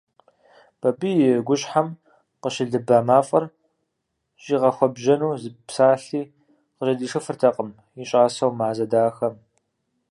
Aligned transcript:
Бабий 0.81 1.19
и 1.29 1.39
гущхьэм 1.47 1.87
къыщылыба 2.41 2.97
мафӀэр 3.07 3.43
щӀигъэхуэбжьэну 4.41 5.31
зы 5.41 5.49
псалъи 5.67 6.23
къыжьэдишыфыртэкъым 6.75 7.69
и 8.01 8.05
щӀасэу 8.09 8.51
Мазэ 8.59 8.85
дахэм. 8.91 9.35